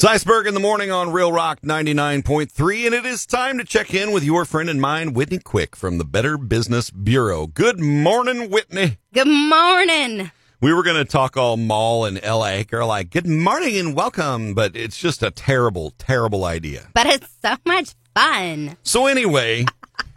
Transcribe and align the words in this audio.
It's 0.00 0.06
Iceberg 0.06 0.46
in 0.46 0.54
the 0.54 0.60
morning 0.60 0.90
on 0.90 1.12
Real 1.12 1.30
Rock 1.30 1.60
99.3, 1.60 2.86
and 2.86 2.94
it 2.94 3.04
is 3.04 3.26
time 3.26 3.58
to 3.58 3.64
check 3.64 3.92
in 3.92 4.12
with 4.12 4.24
your 4.24 4.46
friend 4.46 4.70
and 4.70 4.80
mine, 4.80 5.12
Whitney 5.12 5.38
Quick 5.38 5.76
from 5.76 5.98
the 5.98 6.06
Better 6.06 6.38
Business 6.38 6.88
Bureau. 6.88 7.46
Good 7.46 7.78
morning, 7.78 8.48
Whitney. 8.48 8.96
Good 9.12 9.28
morning. 9.28 10.30
We 10.58 10.72
were 10.72 10.82
going 10.82 10.96
to 10.96 11.04
talk 11.04 11.36
all 11.36 11.58
mall 11.58 12.06
and 12.06 12.18
LA. 12.24 12.62
Girl, 12.62 12.88
like, 12.88 13.10
good 13.10 13.26
morning 13.26 13.76
and 13.76 13.94
welcome, 13.94 14.54
but 14.54 14.74
it's 14.74 14.96
just 14.96 15.22
a 15.22 15.30
terrible, 15.30 15.92
terrible 15.98 16.46
idea. 16.46 16.88
But 16.94 17.06
it's 17.06 17.28
so 17.44 17.56
much 17.66 17.94
fun. 18.16 18.78
So, 18.82 19.06
anyway. 19.06 19.66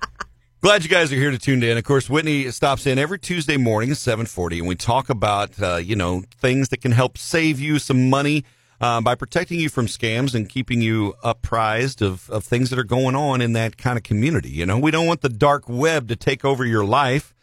Glad 0.61 0.84
you 0.84 0.89
guys 0.89 1.11
are 1.11 1.18
here 1.18 1.31
to 1.31 1.38
tune 1.38 1.61
in. 1.61 1.77
Of 1.77 1.84
course, 1.84 2.09
Whitney 2.09 2.50
stops 2.52 2.88
in 2.88 2.97
every 2.97 3.20
Tuesday 3.20 3.57
morning 3.57 3.91
at 3.91 3.97
740, 3.97 4.59
and 4.59 4.68
we 4.70 4.75
talk 4.75 5.09
about, 5.09 5.61
uh, 5.61 5.75
you 5.75 5.97
know, 5.97 6.23
things 6.38 6.70
that 6.70 6.79
can 6.81 6.93
help 6.93 7.18
save 7.18 7.59
you 7.59 7.79
some 7.79 8.09
money 8.09 8.45
uh, 8.84 9.00
by 9.00 9.15
protecting 9.15 9.59
you 9.61 9.70
from 9.70 9.88
scams 9.88 10.36
and 10.36 10.50
keeping 10.50 10.81
you 10.81 11.13
apprised 11.23 12.01
of, 12.01 12.29
of 12.29 12.43
things 12.43 12.69
that 12.69 12.78
are 12.78 12.83
going 12.83 13.15
on 13.15 13.39
in 13.42 13.54
that 13.54 13.78
kind 13.78 13.97
of 13.97 14.04
community. 14.04 14.50
You 14.50 14.65
know, 14.65 14.78
we 14.78 14.92
don't 14.92 15.07
want 15.07 15.21
the 15.21 15.29
dark 15.29 15.69
web 15.69 16.09
to 16.09 16.18
take 16.18 16.43
over 16.43 16.65
your 16.65 16.83
life. 16.83 17.33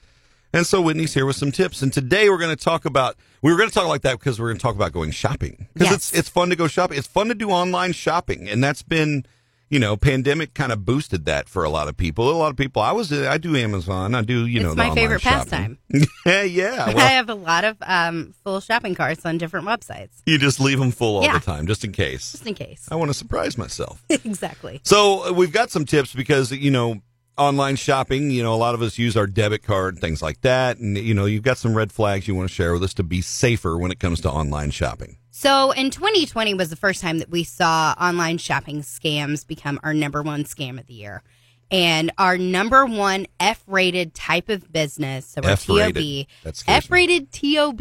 And 0.53 0.67
so 0.67 0.83
Whitney's 0.83 1.15
here 1.15 1.25
with 1.25 1.37
some 1.37 1.51
tips. 1.51 1.81
And 1.81 1.93
today 1.93 2.29
we're 2.29 2.37
going 2.39 2.55
to 2.55 2.63
talk 2.63 2.85
about, 2.85 3.17
we 3.41 3.51
were 3.51 3.57
going 3.57 3.71
to 3.71 3.75
talk 3.75 3.89
like 3.89 4.03
that 4.03 4.19
because 4.19 4.39
we're 4.39 4.49
going 4.49 4.59
to 4.59 4.63
talk 4.63 4.75
about 4.75 4.93
going 4.93 5.13
shopping. 5.13 5.69
Because 5.73 5.89
Yes. 5.91 5.95
it's, 5.97 6.15
it's 6.19 6.29
fun 6.29 6.51
to 6.51 6.57
go 6.57 6.67
shopping. 6.67 6.99
It's 6.99 7.07
fun 7.07 7.29
to 7.29 7.35
do 7.35 7.51
online 7.51 7.93
shopping. 7.93 8.49
And 8.49 8.63
that's 8.63 8.83
been, 8.83 9.25
you 9.71 9.79
know, 9.79 9.97
pandemic 9.97 10.53
kind 10.53 10.73
of 10.73 10.85
boosted 10.85 11.25
that 11.27 11.49
for 11.49 11.63
a 11.65 11.71
lot 11.71 11.87
of 11.89 11.97
people. 11.97 12.29
A 12.29 12.33
lot 12.37 12.51
of 12.51 12.57
people, 12.57 12.83
I 12.83 12.91
was, 12.93 13.13
I 13.13 13.39
do 13.39 13.57
Amazon. 13.57 14.15
I 14.17 14.23
do, 14.23 14.45
you 14.47 14.57
It's 14.59 14.63
know, 14.65 14.71
the 14.71 14.77
my 14.89 14.95
favorite 14.95 15.21
shopping. 15.23 15.49
pastime. 15.51 15.79
yeah, 16.27 16.43
yeah. 16.43 16.85
I 16.97 17.01
have 17.13 17.29
a 17.29 17.35
lot 17.35 17.65
of 17.65 17.77
um, 17.83 18.35
full 18.45 18.61
shopping 18.61 18.95
carts 18.97 19.25
on 19.25 19.39
different 19.39 19.67
websites, 19.67 20.11
you 20.27 20.37
just 20.39 20.61
leave 20.61 20.79
them 20.81 20.91
full 20.91 21.17
all 21.19 21.23
Yeah. 21.25 21.39
the 21.39 21.45
time 21.47 21.67
just 21.67 21.85
in 21.85 21.93
case. 21.93 22.33
just 22.33 22.47
in 22.47 22.55
case. 22.55 22.89
I 22.91 22.97
want 22.97 23.11
to 23.11 23.15
surprise 23.15 23.57
myself. 23.57 24.03
exactly. 24.11 24.81
So 24.85 25.29
uh, 25.29 25.33
we've 25.33 25.53
got 25.53 25.71
some 25.71 25.85
tips 25.85 26.13
because 26.15 26.51
you 26.53 26.71
know 26.71 27.01
online 27.39 27.77
shopping. 27.77 28.31
You 28.33 28.43
know, 28.43 28.53
a 28.53 28.57
lot 28.57 28.75
of 28.75 28.83
us 28.83 28.99
use 28.99 29.17
our 29.17 29.27
debit 29.29 29.63
card, 29.63 29.95
and 29.95 30.01
things 30.01 30.21
like 30.21 30.41
that, 30.41 30.79
and 30.79 30.99
you 30.99 31.15
know 31.15 31.27
you've 31.27 31.45
got 31.45 31.59
some 31.59 31.77
red 31.77 31.93
flags 31.93 32.27
you 32.27 32.35
want 32.35 32.49
to 32.49 32.55
share 32.55 32.73
with 32.73 32.83
us 32.83 32.93
to 32.95 33.03
be 33.05 33.23
safer 33.23 33.79
when 33.79 33.91
it 33.93 34.01
comes 34.01 34.21
to 34.23 34.31
online 34.31 34.71
shopping. 34.73 35.17
So 35.31 35.71
in 35.73 35.91
2020 35.91 36.55
was 36.55 36.71
the 36.71 36.77
first 36.77 37.01
time 37.01 37.19
that 37.19 37.31
we 37.31 37.45
saw 37.45 37.95
online 38.01 38.39
shopping 38.39 38.83
scams 38.83 39.47
become 39.47 39.79
our 39.83 39.95
number 39.95 40.23
one 40.23 40.45
scam 40.45 40.79
of 40.79 40.87
the 40.87 40.95
year. 40.95 41.23
And 41.73 42.11
our 42.19 42.37
number 42.37 42.85
one 42.85 43.27
F 43.39 43.63
rated 43.69 44.13
type 44.13 44.49
of 44.49 44.73
business, 44.73 45.25
so 45.27 45.41
our 45.45 45.51
F-rated. 45.51 45.95
TOB, 45.95 46.27
That 46.43 46.57
scares 46.57 46.67
me. 46.67 46.75
F 46.87 46.91
rated 46.91 47.31
TOB 47.33 47.81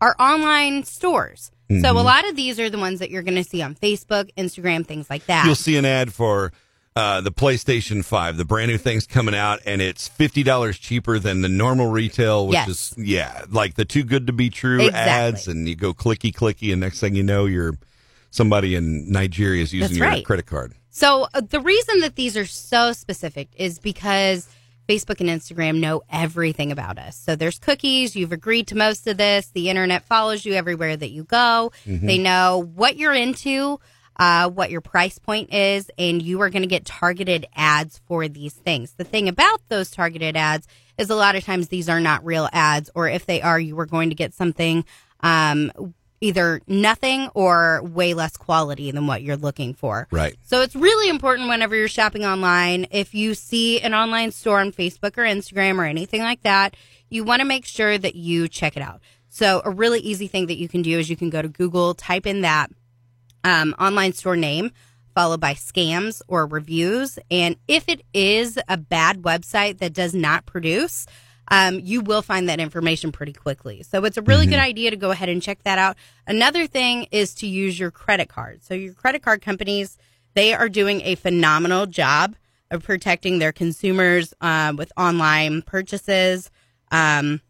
are 0.00 0.14
online 0.18 0.84
stores. 0.84 1.50
So 1.70 1.74
Mm-hmm. 1.76 1.96
a 1.96 2.02
lot 2.02 2.28
of 2.28 2.36
these 2.36 2.60
are 2.60 2.68
the 2.68 2.76
ones 2.78 2.98
that 2.98 3.10
you're 3.10 3.22
going 3.22 3.42
to 3.42 3.44
see 3.44 3.62
on 3.62 3.74
Facebook, 3.74 4.28
Instagram, 4.36 4.86
things 4.86 5.08
like 5.08 5.24
that. 5.26 5.46
You'll 5.46 5.54
see 5.54 5.78
an 5.78 5.86
ad 5.86 6.12
for. 6.12 6.52
Uh, 6.96 7.20
the 7.20 7.32
PlayStation 7.32 8.04
5, 8.04 8.36
the 8.36 8.44
brand 8.44 8.70
new 8.70 8.78
thing's 8.78 9.04
coming 9.04 9.34
out, 9.34 9.58
and 9.66 9.82
it's 9.82 10.08
$50 10.08 10.78
cheaper 10.80 11.18
than 11.18 11.40
the 11.40 11.48
normal 11.48 11.88
retail, 11.88 12.46
which 12.46 12.54
Yes. 12.54 12.68
is, 12.68 12.94
yeah, 12.96 13.42
like 13.50 13.74
the 13.74 13.84
too 13.84 14.04
good 14.04 14.28
to 14.28 14.32
be 14.32 14.48
true 14.48 14.80
Exactly. 14.86 15.00
ads. 15.00 15.48
And 15.48 15.68
you 15.68 15.74
go 15.74 15.92
clicky 15.92 16.32
clicky, 16.32 16.70
and 16.70 16.80
next 16.80 17.00
thing 17.00 17.16
you 17.16 17.24
know, 17.24 17.46
you're 17.46 17.74
somebody 18.30 18.76
in 18.76 19.10
Nigeria 19.10 19.64
is 19.64 19.72
using 19.72 19.88
That's 19.88 19.98
your 19.98 20.06
right. 20.06 20.24
credit 20.24 20.46
card. 20.46 20.74
So 20.90 21.26
uh, 21.34 21.40
the 21.40 21.58
reason 21.60 21.98
that 21.98 22.14
these 22.14 22.36
are 22.36 22.46
so 22.46 22.92
specific 22.92 23.48
is 23.56 23.80
because 23.80 24.48
Facebook 24.88 25.18
and 25.20 25.28
Instagram 25.28 25.80
know 25.80 26.02
everything 26.12 26.70
about 26.70 26.98
us. 26.98 27.16
So 27.16 27.34
there's 27.34 27.58
cookies. 27.58 28.14
You've 28.14 28.30
agreed 28.32 28.68
to 28.68 28.76
most 28.76 29.08
of 29.08 29.16
this. 29.16 29.48
The 29.48 29.68
internet 29.68 30.04
follows 30.04 30.44
you 30.44 30.52
everywhere 30.52 30.96
that 30.96 31.10
you 31.10 31.24
go. 31.24 31.72
They 31.86 32.18
know 32.18 32.70
what 32.76 32.96
you're 32.96 33.14
into, 33.14 33.80
uh, 34.16 34.48
what 34.48 34.70
your 34.70 34.80
price 34.80 35.18
point 35.18 35.52
is, 35.52 35.90
and 35.98 36.22
you 36.22 36.40
are 36.40 36.50
going 36.50 36.62
to 36.62 36.68
get 36.68 36.84
targeted 36.84 37.46
ads 37.54 38.00
for 38.06 38.28
these 38.28 38.52
things. 38.52 38.92
The 38.92 39.04
thing 39.04 39.28
about 39.28 39.60
those 39.68 39.90
targeted 39.90 40.36
ads 40.36 40.66
is 40.98 41.10
a 41.10 41.16
lot 41.16 41.36
of 41.36 41.44
times 41.44 41.68
these 41.68 41.88
are 41.88 42.00
not 42.00 42.24
real 42.24 42.48
ads, 42.52 42.90
or 42.94 43.08
if 43.08 43.26
they 43.26 43.42
are, 43.42 43.58
you 43.58 43.78
are 43.80 43.86
going 43.86 44.10
to 44.10 44.14
get 44.14 44.34
something 44.34 44.84
um, 45.20 45.72
either 46.20 46.60
nothing 46.66 47.28
or 47.34 47.82
way 47.82 48.14
less 48.14 48.36
quality 48.36 48.90
than 48.90 49.06
what 49.06 49.22
you're 49.22 49.36
looking 49.36 49.74
for. 49.74 50.08
Right. 50.10 50.34
So 50.42 50.62
it's 50.62 50.74
really 50.74 51.10
important 51.10 51.48
whenever 51.48 51.76
you're 51.76 51.88
shopping 51.88 52.24
online. 52.24 52.86
If 52.90 53.14
you 53.14 53.34
see 53.34 53.80
an 53.80 53.94
online 53.94 54.30
store 54.30 54.60
on 54.60 54.72
Facebook 54.72 55.18
or 55.18 55.22
Instagram 55.22 55.78
or 55.78 55.84
anything 55.84 56.22
like 56.22 56.42
that, 56.42 56.76
you 57.10 57.24
want 57.24 57.40
to 57.40 57.44
make 57.46 57.66
sure 57.66 57.98
that 57.98 58.14
you 58.14 58.48
check 58.48 58.76
it 58.76 58.82
out. 58.82 59.00
So 59.28 59.60
a 59.64 59.70
really 59.70 59.98
easy 59.98 60.28
thing 60.28 60.46
that 60.46 60.56
you 60.56 60.68
can 60.68 60.82
do 60.82 60.98
is 60.98 61.10
you 61.10 61.16
can 61.16 61.28
go 61.28 61.42
to 61.42 61.48
Google, 61.48 61.94
type 61.94 62.26
in 62.26 62.42
that 62.42 62.70
um, 63.44 63.74
online 63.78 64.12
store 64.12 64.36
name, 64.36 64.72
followed 65.14 65.40
by 65.40 65.54
scams 65.54 66.20
or 66.26 66.46
reviews. 66.46 67.18
And 67.30 67.56
if 67.68 67.88
it 67.88 68.02
is 68.12 68.58
a 68.68 68.76
bad 68.76 69.22
website 69.22 69.78
that 69.78 69.92
does 69.92 70.14
not 70.14 70.46
produce, 70.46 71.06
um, 71.48 71.78
you 71.80 72.00
will 72.00 72.22
find 72.22 72.48
that 72.48 72.58
information 72.58 73.12
pretty 73.12 73.32
quickly. 73.32 73.82
So 73.82 74.04
it's 74.04 74.16
a 74.16 74.22
really 74.22 74.46
good 74.46 74.58
idea 74.58 74.90
to 74.90 74.96
go 74.96 75.10
ahead 75.10 75.28
and 75.28 75.42
check 75.42 75.62
that 75.64 75.78
out. 75.78 75.96
Another 76.26 76.66
thing 76.66 77.06
is 77.12 77.34
to 77.36 77.46
use 77.46 77.78
your 77.78 77.90
credit 77.90 78.28
card. 78.28 78.64
So 78.64 78.74
your 78.74 78.94
credit 78.94 79.22
card 79.22 79.42
companies, 79.42 79.98
they 80.32 80.54
are 80.54 80.68
doing 80.68 81.02
a 81.02 81.16
phenomenal 81.16 81.86
job 81.86 82.34
of 82.70 82.82
protecting 82.82 83.38
their 83.38 83.52
consumers 83.52 84.32
uh, 84.40 84.72
with 84.76 84.90
online 84.96 85.62
purchases. 85.62 86.50
Um, 86.90 87.40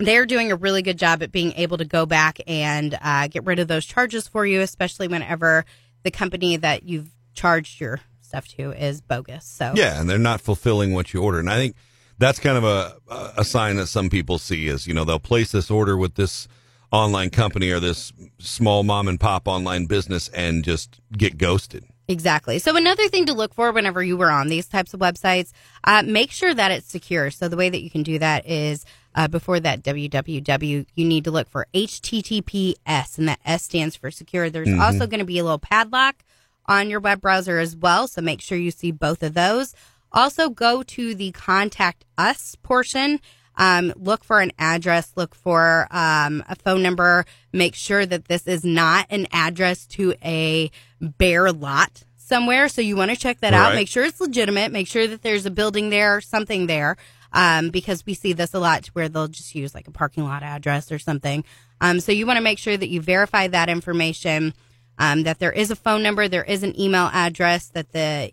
they're 0.00 0.26
doing 0.26 0.50
a 0.50 0.56
really 0.56 0.82
good 0.82 0.98
job 0.98 1.22
at 1.22 1.30
being 1.30 1.52
able 1.52 1.78
to 1.78 1.84
go 1.84 2.06
back 2.06 2.40
and 2.46 2.98
uh, 3.00 3.28
get 3.28 3.44
rid 3.44 3.58
of 3.58 3.68
those 3.68 3.84
charges 3.84 4.26
for 4.26 4.46
you, 4.46 4.60
especially 4.60 5.08
whenever 5.08 5.64
the 6.02 6.10
company 6.10 6.56
that 6.56 6.84
you've 6.84 7.10
charged 7.34 7.80
your 7.80 8.00
stuff 8.22 8.48
to 8.48 8.72
is 8.72 9.00
bogus. 9.00 9.44
So 9.44 9.74
Yeah, 9.76 10.00
and 10.00 10.08
they're 10.08 10.18
not 10.18 10.40
fulfilling 10.40 10.94
what 10.94 11.12
you 11.12 11.22
order. 11.22 11.38
And 11.38 11.50
I 11.50 11.56
think 11.56 11.76
that's 12.18 12.38
kind 12.38 12.56
of 12.56 12.64
a 12.64 12.96
a 13.36 13.44
sign 13.44 13.76
that 13.76 13.86
some 13.86 14.10
people 14.10 14.38
see 14.38 14.66
is, 14.66 14.86
you 14.86 14.94
know, 14.94 15.04
they'll 15.04 15.18
place 15.18 15.52
this 15.52 15.70
order 15.70 15.96
with 15.96 16.14
this 16.14 16.48
online 16.92 17.30
company 17.30 17.70
or 17.70 17.80
this 17.80 18.12
small 18.38 18.82
mom 18.82 19.08
and 19.08 19.20
pop 19.20 19.46
online 19.46 19.86
business 19.86 20.28
and 20.28 20.64
just 20.64 21.00
get 21.16 21.38
ghosted. 21.38 21.84
Exactly. 22.08 22.58
So 22.58 22.76
another 22.76 23.08
thing 23.08 23.26
to 23.26 23.32
look 23.32 23.54
for 23.54 23.70
whenever 23.70 24.02
you 24.02 24.16
were 24.16 24.30
on 24.30 24.48
these 24.48 24.66
types 24.66 24.92
of 24.92 24.98
websites, 24.98 25.52
uh, 25.84 26.02
make 26.04 26.32
sure 26.32 26.52
that 26.52 26.72
it's 26.72 26.90
secure. 26.90 27.30
So 27.30 27.48
the 27.48 27.56
way 27.56 27.68
that 27.68 27.82
you 27.82 27.90
can 27.90 28.02
do 28.02 28.18
that 28.18 28.46
is 28.48 28.84
uh, 29.14 29.28
before 29.28 29.60
that 29.60 29.82
www, 29.82 30.86
you 30.94 31.04
need 31.04 31.24
to 31.24 31.30
look 31.30 31.48
for 31.48 31.66
HTTPS, 31.74 33.18
and 33.18 33.28
that 33.28 33.40
S 33.44 33.64
stands 33.64 33.96
for 33.96 34.10
secure. 34.10 34.50
There's 34.50 34.68
also 34.80 35.06
going 35.06 35.18
to 35.20 35.24
be 35.24 35.38
a 35.38 35.44
little 35.44 35.58
padlock 35.58 36.22
on 36.66 36.90
your 36.90 37.00
web 37.00 37.20
browser 37.20 37.58
as 37.58 37.74
well. 37.76 38.06
So 38.06 38.20
make 38.20 38.40
sure 38.40 38.56
you 38.56 38.70
see 38.70 38.92
both 38.92 39.22
of 39.22 39.34
those. 39.34 39.74
Also, 40.12 40.48
go 40.50 40.82
to 40.82 41.14
the 41.14 41.32
contact 41.32 42.04
us 42.18 42.56
portion. 42.62 43.20
Um, 43.56 43.92
look 43.96 44.24
for 44.24 44.40
an 44.40 44.52
address, 44.58 45.12
look 45.16 45.34
for 45.34 45.86
um, 45.90 46.42
a 46.48 46.56
phone 46.56 46.82
number. 46.82 47.26
Make 47.52 47.74
sure 47.74 48.06
that 48.06 48.26
this 48.26 48.46
is 48.46 48.64
not 48.64 49.06
an 49.10 49.26
address 49.32 49.86
to 49.88 50.14
a 50.24 50.70
bare 51.00 51.52
lot 51.52 52.04
somewhere. 52.16 52.68
So 52.68 52.80
you 52.80 52.96
want 52.96 53.10
to 53.10 53.16
check 53.16 53.40
that 53.40 53.52
out. 53.52 53.74
Make 53.74 53.88
sure 53.88 54.04
it's 54.04 54.20
legitimate. 54.20 54.72
Make 54.72 54.86
sure 54.86 55.06
that 55.06 55.22
there's 55.22 55.46
a 55.46 55.50
building 55.50 55.90
there, 55.90 56.16
or 56.16 56.20
something 56.20 56.68
there, 56.68 56.96
um, 57.32 57.70
because 57.70 58.04
we 58.06 58.14
see 58.14 58.32
this 58.32 58.54
a 58.54 58.58
lot 58.58 58.84
to 58.84 58.90
where 58.92 59.08
they'll 59.08 59.28
just 59.28 59.54
use 59.54 59.74
like 59.74 59.88
a 59.88 59.92
parking 59.92 60.24
lot 60.24 60.42
address 60.42 60.90
or 60.90 60.98
something. 60.98 61.44
Um, 61.80 62.00
so 62.00 62.12
you 62.12 62.26
want 62.26 62.36
to 62.36 62.42
make 62.42 62.58
sure 62.58 62.76
that 62.76 62.88
you 62.88 63.00
verify 63.00 63.48
that 63.48 63.68
information, 63.68 64.54
um, 64.98 65.22
that 65.22 65.38
there 65.38 65.52
is 65.52 65.70
a 65.70 65.76
phone 65.76 66.02
number, 66.02 66.28
there 66.28 66.44
is 66.44 66.62
an 66.62 66.78
email 66.78 67.08
address, 67.12 67.68
that 67.68 67.92
the 67.92 68.32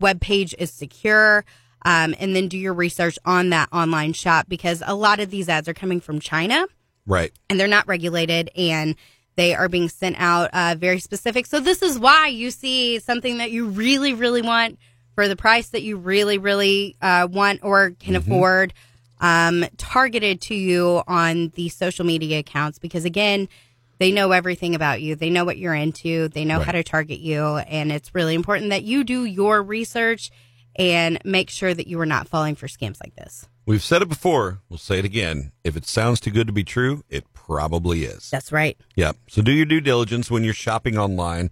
web 0.00 0.20
page 0.20 0.54
is 0.58 0.70
secure. 0.70 1.44
Um, 1.86 2.14
and 2.18 2.34
then 2.34 2.48
do 2.48 2.56
your 2.56 2.72
research 2.72 3.18
on 3.26 3.50
that 3.50 3.68
online 3.70 4.14
shop 4.14 4.46
because 4.48 4.82
a 4.86 4.94
lot 4.94 5.20
of 5.20 5.28
these 5.30 5.50
ads 5.50 5.68
are 5.68 5.74
coming 5.74 6.00
from 6.00 6.18
China 6.18 6.64
Right. 7.06 7.30
and 7.50 7.60
they're 7.60 7.68
not 7.68 7.86
regulated 7.86 8.48
and 8.56 8.96
they 9.36 9.54
are 9.54 9.68
being 9.68 9.90
sent 9.90 10.16
out 10.18 10.48
uh, 10.54 10.76
very 10.78 10.98
specific. 10.98 11.44
So 11.44 11.60
this 11.60 11.82
is 11.82 11.98
why 11.98 12.28
you 12.28 12.50
see 12.50 13.00
something 13.00 13.36
that 13.36 13.50
you 13.50 13.66
really, 13.66 14.14
really 14.14 14.40
want 14.40 14.78
for 15.14 15.28
the 15.28 15.36
price 15.36 15.68
that 15.68 15.82
you 15.82 15.96
really, 15.96 16.38
really 16.38 16.96
uh, 17.00 17.28
want 17.30 17.60
or 17.62 17.92
can 17.92 18.16
afford, 18.16 18.72
um, 19.20 19.64
targeted 19.76 20.40
to 20.42 20.54
you 20.54 21.02
on 21.06 21.50
the 21.54 21.68
social 21.68 22.04
media 22.04 22.40
accounts 22.40 22.78
because 22.78 23.04
again, 23.04 23.48
they 23.98 24.10
know 24.10 24.32
everything 24.32 24.74
about 24.74 25.00
you. 25.00 25.14
They 25.14 25.30
know 25.30 25.44
what 25.44 25.56
you're 25.56 25.74
into. 25.74 26.28
They 26.28 26.44
know 26.44 26.58
how 26.58 26.72
to 26.72 26.82
target 26.82 27.20
you, 27.20 27.42
and 27.42 27.92
it's 27.92 28.14
really 28.14 28.34
important 28.34 28.70
that 28.70 28.82
you 28.82 29.04
do 29.04 29.24
your 29.24 29.62
research 29.62 30.30
and 30.76 31.18
make 31.24 31.48
sure 31.48 31.72
that 31.72 31.86
you 31.86 32.00
are 32.00 32.06
not 32.06 32.28
falling 32.28 32.56
for 32.56 32.66
scams 32.66 32.98
like 33.02 33.14
this. 33.14 33.46
We've 33.66 33.82
said 33.82 34.02
it 34.02 34.08
before. 34.08 34.60
We'll 34.68 34.78
say 34.78 34.98
it 34.98 35.04
again. 35.04 35.52
If 35.62 35.76
it 35.76 35.86
sounds 35.86 36.20
too 36.20 36.30
good 36.30 36.46
to 36.48 36.52
be 36.52 36.64
true, 36.64 37.02
it 37.08 37.32
probably 37.32 38.04
is. 38.04 38.28
That's 38.30 38.52
right. 38.52 38.76
Yep. 38.96 39.16
So 39.28 39.42
do 39.42 39.52
your 39.52 39.64
due 39.64 39.80
diligence 39.80 40.30
when 40.30 40.44
you're 40.44 40.52
shopping 40.52 40.98
online. 40.98 41.50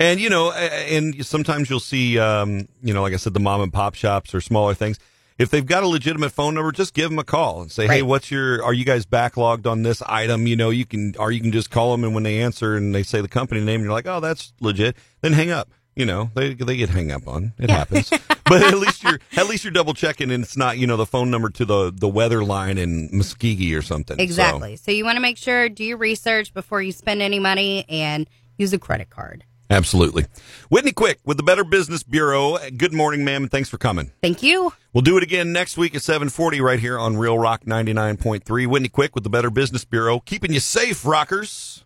And, 0.00 0.20
you 0.20 0.30
know, 0.30 0.52
and 0.52 1.24
sometimes 1.26 1.68
you'll 1.68 1.80
see, 1.80 2.18
um, 2.18 2.68
you 2.82 2.94
know, 2.94 3.02
like 3.02 3.12
I 3.12 3.16
said, 3.16 3.34
the 3.34 3.40
mom 3.40 3.60
and 3.60 3.72
pop 3.72 3.94
shops 3.94 4.34
or 4.34 4.40
smaller 4.40 4.74
things. 4.74 4.98
if 5.38 5.50
they've 5.50 5.66
got 5.66 5.82
a 5.84 5.86
legitimate 5.86 6.30
phone 6.30 6.54
number, 6.54 6.72
just 6.72 6.94
give 6.94 7.10
them 7.10 7.18
a 7.20 7.24
call 7.24 7.62
and 7.62 7.70
say, 7.70 7.86
"Hey, 7.86 8.02
what's 8.02 8.28
your? 8.30 8.60
Are 8.64 8.72
you 8.72 8.84
guys 8.84 9.06
backlogged 9.06 9.66
on 9.68 9.82
this 9.84 10.02
item? 10.02 10.46
You 10.48 10.56
know, 10.56 10.70
you 10.70 10.84
can, 10.84 11.14
or 11.16 11.30
you 11.30 11.40
can 11.40 11.52
just 11.52 11.70
call 11.70 11.92
them, 11.92 12.02
and 12.02 12.12
when 12.12 12.24
they 12.24 12.40
answer 12.42 12.74
and 12.76 12.92
they 12.92 13.04
say 13.04 13.20
the 13.20 13.28
company 13.28 13.60
name, 13.60 13.82
you're 13.82 13.92
like, 13.92 14.06
"Oh, 14.08 14.18
that's 14.18 14.52
legit." 14.60 14.96
Then 15.20 15.32
hang 15.34 15.50
up. 15.52 15.70
You 15.94 16.06
know, 16.06 16.30
they 16.34 16.54
they 16.54 16.76
get 16.76 16.90
hung 16.90 17.12
up 17.12 17.28
on. 17.28 17.52
It 17.58 17.70
happens. 17.70 18.10
but 18.46 18.62
at 18.62 18.78
least 18.78 19.04
you're 19.04 19.20
at 19.36 19.46
least 19.48 19.62
you're 19.62 19.72
double 19.72 19.94
checking, 19.94 20.32
and 20.32 20.42
it's 20.42 20.56
not 20.56 20.76
you 20.78 20.88
know 20.88 20.96
the 20.96 21.06
phone 21.06 21.30
number 21.30 21.50
to 21.50 21.64
the 21.64 21.92
the 21.94 22.08
weather 22.08 22.42
line 22.44 22.76
in 22.76 23.08
Muskogee 23.10 23.76
or 23.78 23.82
something. 23.82 24.16
So- 24.16 24.22
Exactly. 24.22 24.74
So, 24.74 24.90
you 24.90 25.04
want 25.04 25.16
to 25.16 25.20
make 25.22 25.38
sure 25.38 25.68
do 25.68 25.84
your 25.84 25.98
research 25.98 26.52
before 26.52 26.82
you 26.82 26.90
spend 26.90 27.22
any 27.22 27.38
money 27.38 27.84
and 27.88 28.28
use 28.56 28.72
a 28.72 28.78
credit 28.80 29.08
card. 29.10 29.44
Absolutely. 29.70 30.26
Whitney 30.68 30.92
Quick 30.92 31.20
with 31.24 31.36
the 31.36 31.42
Better 31.42 31.64
Business 31.64 32.02
Bureau. 32.02 32.58
Good 32.76 32.92
morning, 32.92 33.24
ma'am, 33.24 33.44
and 33.44 33.50
thanks 33.50 33.68
for 33.68 33.78
coming. 33.78 34.12
Thank 34.22 34.42
you. 34.42 34.72
We'll 34.92 35.02
do 35.02 35.16
it 35.16 35.22
again 35.22 35.52
next 35.52 35.76
week 35.76 35.94
at 35.94 36.02
740 36.02 36.60
right 36.60 36.80
here 36.80 36.98
on 36.98 37.16
Real 37.16 37.38
Rock 37.38 37.64
99.3. 37.64 38.66
Whitney 38.66 38.88
Quick 38.88 39.14
with 39.14 39.24
the 39.24 39.30
Better 39.30 39.50
Business 39.50 39.84
Bureau, 39.84 40.20
keeping 40.20 40.52
you 40.52 40.60
safe, 40.60 41.04
rockers. 41.04 41.84